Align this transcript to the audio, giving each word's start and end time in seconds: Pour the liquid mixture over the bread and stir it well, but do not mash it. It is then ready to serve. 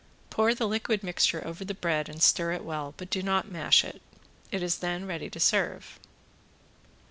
Pour 0.31 0.55
the 0.55 0.67
liquid 0.67 1.03
mixture 1.03 1.45
over 1.45 1.63
the 1.63 1.75
bread 1.75 2.09
and 2.09 2.23
stir 2.23 2.53
it 2.53 2.63
well, 2.63 2.95
but 2.97 3.11
do 3.11 3.21
not 3.21 3.51
mash 3.51 3.83
it. 3.83 4.01
It 4.51 4.63
is 4.63 4.79
then 4.79 5.05
ready 5.05 5.29
to 5.29 5.39
serve. 5.39 5.99